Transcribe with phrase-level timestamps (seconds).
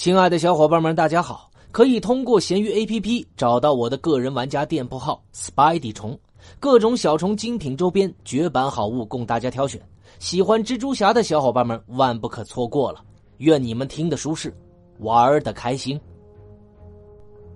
[0.00, 1.50] 亲爱的小伙伴们，大家好！
[1.70, 6.18] 可以通过闲鱼 APP 找到我的个人玩家店铺号 Spidey 虫，
[6.58, 9.78] 各种小虫精品周边、绝版好物供大家挑选。
[10.18, 13.04] 喜欢蜘蛛侠的小伙伴们万不可错过了。
[13.40, 14.56] 愿你们听得舒适，
[15.00, 16.00] 玩的开心。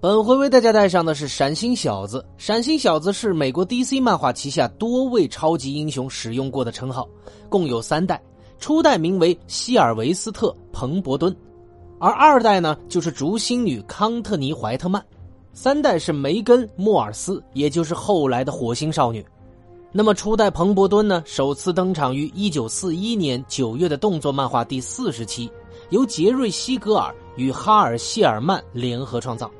[0.00, 2.24] 本回为大家带上的是闪星小子。
[2.36, 7.08] 闪星小子是美国 DC 漫画旗下多位超级英雄使用过的称号，
[7.48, 8.22] 共有三代。
[8.60, 11.34] 初代名为希尔维斯特·彭伯敦。
[12.00, 15.02] 而二代呢，就是竹星女康特尼·怀特曼；
[15.52, 19.24] 三代是梅根·莫尔斯，也就是后来的火星少女。
[19.90, 25.50] 那么初代彭伯敦呢，首次登场于1941年9月的动作漫画第四十期，
[25.90, 29.50] 由杰瑞·西格尔与哈尔·谢尔曼联合创造。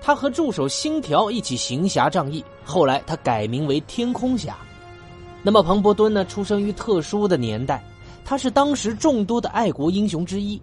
[0.00, 4.56] 他和助手星条一起行侠仗义，后来他改名为天空侠。
[5.42, 7.84] 那么彭伯敦呢，出生于特殊的年代，
[8.24, 10.60] 他是当时众多的爱国英雄之一。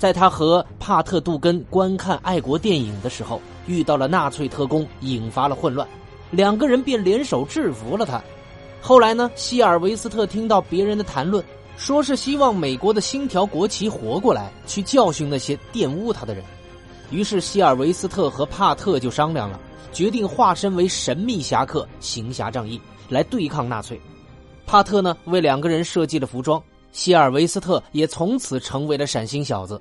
[0.00, 5.86] 在他和帕特·杜根观看爱国电影的时候，遇到了纳粹特工，引发了混乱，
[6.30, 8.18] 两个人便联手制服了他。
[8.80, 11.44] 后来呢，希尔维斯特听到别人的谈论，
[11.76, 16.42] 说是希望美国的星条国旗活过来，去教训那些玷污他的人。
[17.10, 19.60] 于是希尔维斯特和帕特就商量了，
[19.92, 24.00] 决定化身为神秘侠客，行侠仗义，来对抗纳粹。
[24.66, 26.62] 帕特呢，为两个人设计了服装，
[26.92, 29.80] 希尔维斯特也从此成为了闪星小子。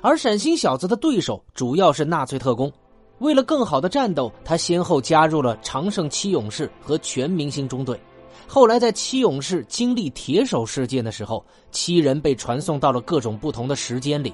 [0.00, 2.72] 而闪星小子的对手主要是纳粹特工，
[3.18, 7.98] 为了更好的战斗，他先后加入了长胜七勇士和全明星中队。
[8.46, 14.32] 后来在七勇士经历铁手事件的时候，七人被传送到了各种不同的时间里，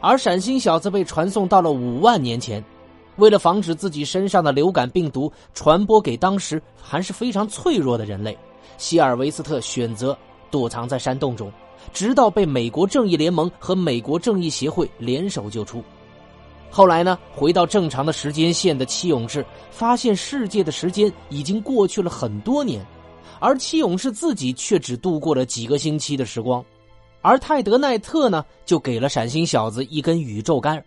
[0.00, 2.64] 而闪星小子被传送到了五万年前。
[3.16, 8.36] 为了防止自己身上的流感病毒传播给当时还是非常脆弱的人类，
[8.76, 10.16] 希尔维斯特选择
[10.54, 11.52] 躲藏在山洞中。
[11.92, 15.82] 直到被美国正义联盟和美国正义协会联手救出。
[16.70, 22.84] 后来呢，回到正常的时间线的七勇士发现世界的时间已经过去了很多年，
[23.38, 26.64] 而七勇士自己却只度过了几个星期的时光。
[27.20, 30.82] 而泰德奈特呢，就给了闪星小子一根宇宙杆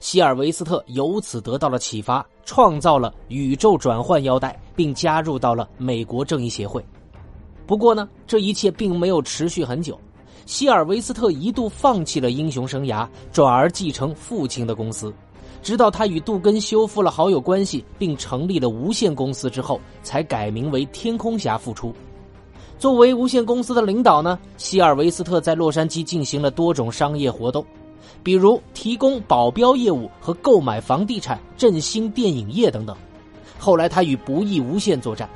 [0.00, 6.84] 希尔维斯特由此得到了启发，创造了宇宙转换腰带，并加入到了美国正义协会。
[7.70, 9.96] 不过呢，这一切并没有持续很久。
[10.44, 15.14] 希尔维斯特一度放弃了英雄生涯，转而继承父亲的公司，
[15.62, 21.94] 直到他与杜根修复了好友关系，并成立了无限公司之后，才改名为天空侠复出。
[22.76, 27.64] 作为无限公司的领导呢，希尔维斯特在洛杉矶进行了多种商业活动，
[28.24, 32.96] 比如提供保镖业务和购买房地产、振兴电影业等等。
[33.60, 35.30] 后来他与不义无限作战，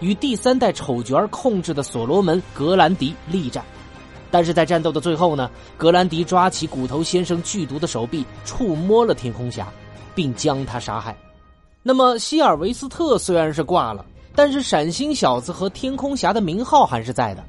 [0.00, 3.64] 与第三代丑角控制的所罗门·格兰迪力战。
[4.30, 9.66] 但是在战斗的最后呢，格兰迪抓起骨头先生剧毒的手臂，触摸了天空侠，
[10.14, 11.16] 并将他杀害。
[11.82, 17.42] 那么希尔维斯特虽然是挂了，但是闪星小子和天空侠的名号还是在的。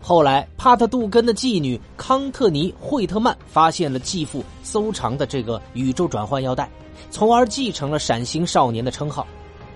[0.00, 6.70] 后来帕特杜根的继女康特尼惠特曼发现了继父收藏的这个宇宙转换腰带，
[7.10, 9.26] 从而继承了闪星少年的称号。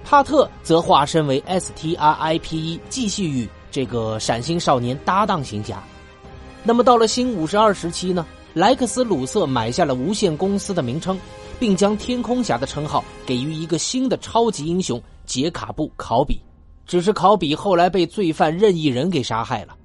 [0.04, 5.82] 帕特则化身为 S T R I P E，继续与这个闪星少年搭档行侠。
[6.64, 11.18] 那么到了新五十二时期呢，莱克斯·鲁瑟买下了无限公司的名称，
[11.58, 16.40] 并将天空侠的称号给予一个新的超级英雄杰卡布·考比。
[16.86, 19.76] 只是考比后来被罪犯任意人给杀害了。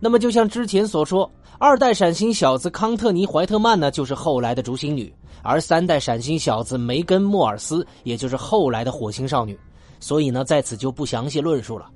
[0.00, 1.30] 那么就像之前所说，
[1.64, 5.06] 二代闪星小子康特尼·怀特曼呢，就是后来的烛星女；
[5.42, 9.56] 而三代闪星小子梅根·莫尔斯，也就是后来的火星少女。
[10.00, 11.88] 所以呢，在此就不详细论述了。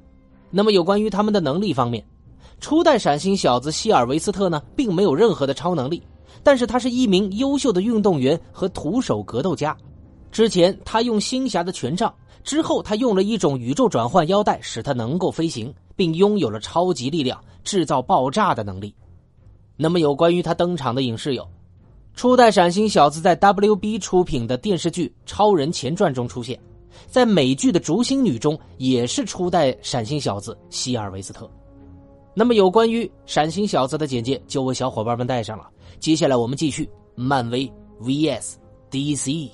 [0.52, 2.06] 那么有关于他们的能力方面。
[2.60, 6.00] 初代闪星小子希尔维斯特呢，并没有任何的超能力，
[6.44, 9.76] 但是他是一名优秀的运动员和徒手格斗家。
[10.30, 18.94] 之前他用星侠的权杖，之后他用了一种宇宙转换腰带，使他能够飞行，并拥有了超级力量，制造爆炸的能力。
[19.76, 21.46] 那么有关于他登场的影视有：
[22.14, 26.58] 初代闪星小子在 WB 出品的电视剧《超人前传》中出现，
[27.06, 31.50] 在美剧的《逐星女》中也是初代闪星小子希尔维斯特。
[32.32, 35.68] 那么有关于闪星小子的简介就为小伙伴们带上了。
[35.98, 37.70] 接下来我们继续漫威
[38.00, 38.54] VS
[38.90, 39.50] DC。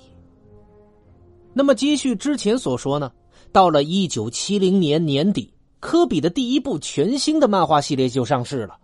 [1.53, 3.11] 那么接续之前所说呢，
[3.53, 8.79] 到了一九七零年年底，科比的第一部全新的漫画系列就上市了。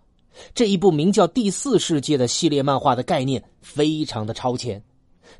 [0.53, 4.83] 这一部名叫《第四世界》的系列漫画的概念非常的超前。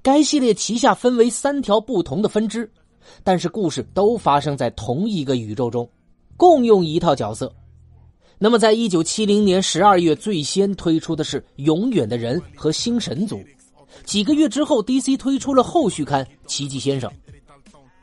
[0.02, 2.72] 该系列旗下分为三条不同的分支，
[3.24, 5.90] 但是故事都发生在同一个宇宙中，
[6.38, 7.54] 共用一套角色。
[8.38, 13.36] 那么，在一九七零年十二月最先推出的是《永远的人》和《星神族》，
[14.06, 17.12] 几个月之后，DC 推出了后续刊《奇迹先生》。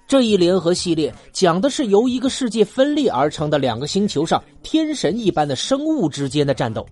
[0.08, 6.86] 这一联合系列讲的是由一个世界分裂而成的两个星球上天神一般的生物之间的战斗。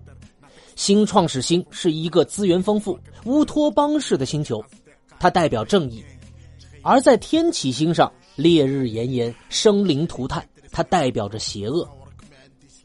[0.75, 4.61] 新创始星是一个资源丰富、乌托邦式的星球，
[5.17, 6.01] 它代表正义；
[6.81, 11.87] 而在天启星上，烈日炎炎，生灵涂炭，它代表着邪恶。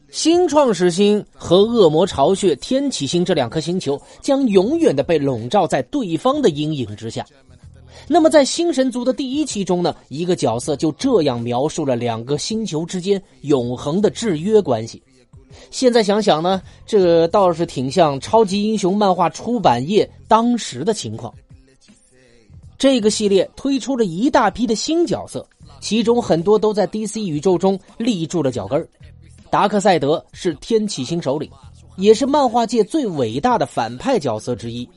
[0.09, 7.25] 新创始星和恶魔巢穴天启星这两颗星球将永远的被笼罩在对方的阴影之下。
[8.07, 15.01] 那么，在星神族的第一期中呢，一个角色就这样描述了两个星球之间永恒的制约关系。
[15.69, 21.33] 现在想想呢，这倒是挺像超级英雄漫画出版业当时的情况。
[22.77, 25.45] 这个系列推出了一大批的新角色，
[25.79, 28.87] 其中很多都在 DC 宇宙中立住了脚跟
[29.49, 31.51] 达克赛德是天启星首领，
[31.97, 34.87] 也是漫画界最伟大的反派角色之一。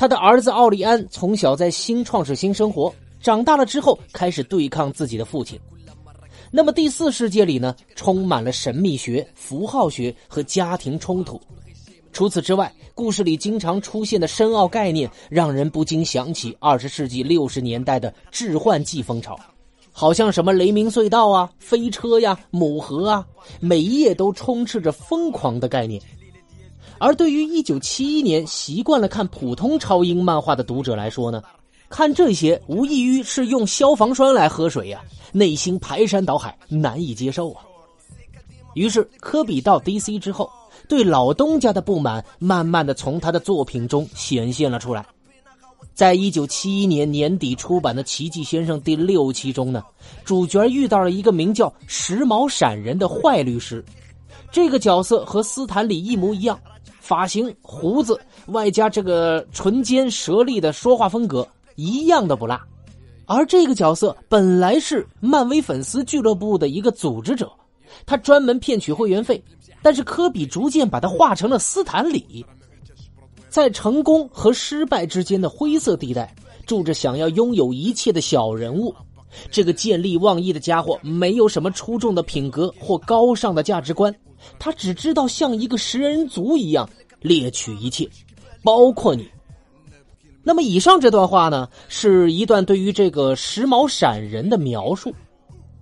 [0.00, 5.60] 他的儿子奥利安从小在新创世新生活，长大了之后开始对抗自己的父亲。
[6.50, 11.38] 那么第四世界里呢，充满了神秘学、符号学和家庭冲突。
[12.14, 19.38] 除此之外，故事里经常出现的深奥概念，让人不禁想起二十世纪六十年代的致幻剂风潮，
[19.92, 23.26] 好像什么雷鸣隧道啊、飞车呀、母盒啊，
[23.60, 26.00] 每一页都充斥着疯狂的概念。
[27.00, 31.42] 而对于一九七一年习惯了看普通超英漫画的读者来说呢，
[31.88, 35.00] 看这些无异于是用消防栓来喝水呀，
[35.32, 37.64] 内心排山倒海，难以接受啊。
[38.74, 40.50] 于是科比到 DC 之后，
[40.88, 45.04] 对老东家的不满慢慢的从他的作品中显现了出来。
[45.94, 49.82] 在一九七一年年底出版的《奇迹先生》第六期中呢，
[50.22, 53.82] 主角遇到了一个名叫时髦闪人的坏律师，
[54.52, 56.60] 这个角色和斯坦李一模一样。
[57.10, 58.16] 发型、胡子，
[58.46, 62.56] 外加这个唇尖舌利的说话风格，一样的不落。
[63.26, 67.50] 而这个角色本来是漫威粉丝俱乐部的一个组织者，
[68.06, 69.42] 他专门骗取会员费。
[69.82, 72.46] 但是科比逐渐把他画成了斯坦李，
[73.48, 76.32] 在成功和失败之间的灰色地带，
[76.64, 78.94] 住着想要拥有一切的小人物。
[79.50, 84.14] 这个见利忘义的家伙，没有什么出众的品格或高尚的价值观。
[84.58, 86.88] 他只知道像一个食人族一样
[87.20, 88.08] 猎取一切，
[88.62, 89.28] 包括你。
[90.42, 95.14] 那么，以上这段话呢，是一段对于这个时髦闪人的描述。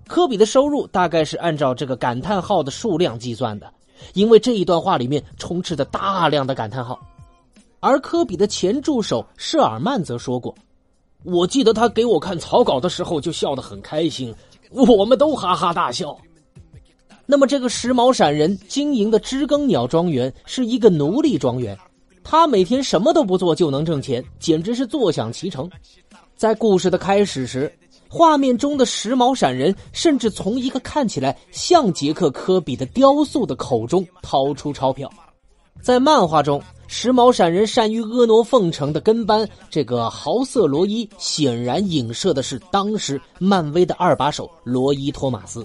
[0.07, 3.71] 科比的收入大概是按照这个感叹号的数量计算的，
[4.13, 6.99] 因为这一段话里面充斥着大量的感叹号。
[7.79, 10.53] 而科比的前助手舍尔曼则说过
[11.23, 14.35] ：“我记得他给我看草稿的时候就笑得很开心，
[14.71, 16.17] 我们都哈哈大笑。”
[17.31, 21.77] 那么，这个时髦闪人经营的知更鸟庄园是一个奴隶庄园，
[22.23, 25.69] 他每天什么都不做就能挣钱，简直是坐享其成。
[26.35, 27.71] 在故事的开始时，
[28.07, 35.07] 画面中的时髦闪人甚至从一个看起来像杰克·科比的雕塑的口中掏出钞票。
[35.83, 45.63] 在漫画中，时髦闪人善于婀娜奉承的跟班这个豪瑟罗伊，显然影射的是当时漫威的二把手罗伊·托马斯。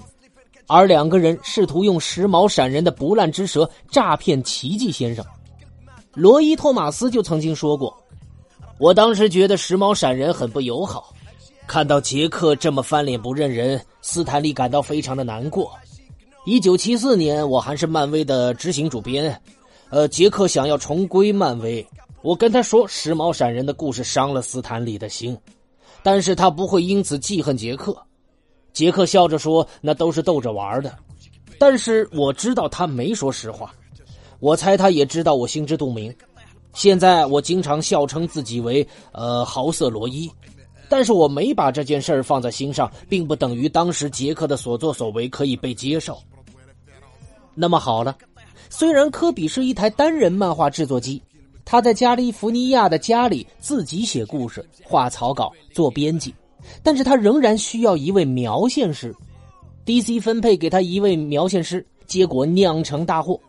[0.67, 5.23] 而两个人试图用时髦闪人的不烂之舌诈骗奇迹先生，
[6.13, 7.95] 罗伊·托马斯就曾经说过
[8.79, 11.13] ：“我当时觉得时髦闪人很不友好，
[11.67, 15.71] 看到杰克这么翻脸不认人，斯坦利感到非常的难过。
[16.45, 19.39] 一九七四年，我还是漫威的执行主编，
[19.89, 21.85] 呃，杰克想要重归漫威，
[22.23, 25.37] 我跟他说时髦闪人的故事伤了斯坦利的心，
[26.01, 27.95] 但是他不会因此记恨杰克。”
[28.75, 30.93] 杰克笑着说：“那都是逗着玩的。”
[31.57, 33.73] 但是我知道他没说实话，
[34.41, 36.13] 我猜他也知道我心知肚明。
[36.73, 40.29] 现在我经常笑称自己为呃豪瑟罗伊，
[40.89, 46.21] 但是我没把这件事儿放在心上，并不等于当时杰克的所作所为可以被接受。
[47.53, 48.17] 那么好了，
[48.69, 51.23] 虽然科比是一台单人漫画制作机，
[51.63, 56.35] 他在加利福尼亚的家里自己写故事、画草稿、做编辑。
[56.83, 59.15] 但是他仍然需要一位描线师
[59.85, 63.39] ，DC 分配给他一位描线师，结果酿成大祸，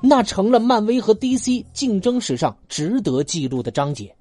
[0.00, 4.14] 那成了漫威和 DC 竞争史上值得记录的章节。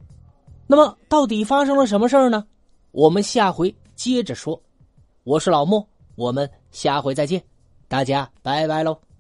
[0.68, 2.46] 那么，到底发生了什么事儿呢？
[2.92, 4.62] 我们下回接着说。
[5.24, 7.42] 我是老莫，我们下回再见，
[7.88, 9.13] 大家拜拜喽。